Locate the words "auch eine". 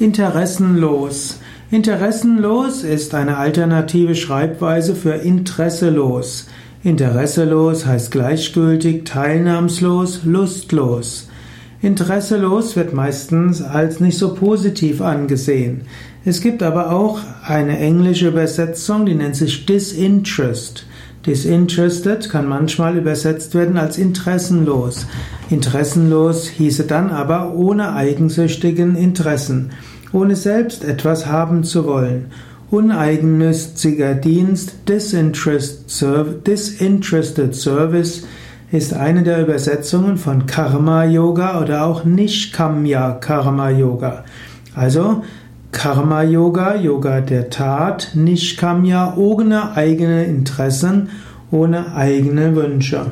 16.92-17.78